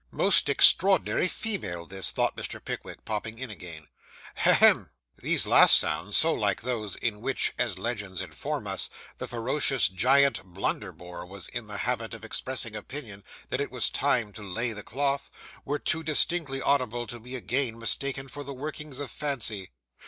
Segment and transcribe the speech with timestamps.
[0.09, 2.59] 'Most extraordinary female this,' thought Mr.
[2.59, 3.87] Pickwick, popping in again.
[4.37, 4.89] 'Ha hum!'
[5.21, 10.43] These last sounds, so like those in which, as legends inform us, the ferocious giant
[10.43, 14.73] Blunderbore was in the habit of expressing his opinion that it was time to lay
[14.73, 15.29] the cloth,
[15.65, 19.69] were too distinctly audible to be again mistaken for the workings of fancy.